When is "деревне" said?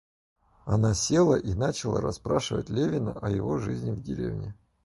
4.01-4.55